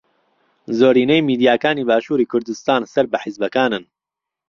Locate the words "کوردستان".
2.31-2.81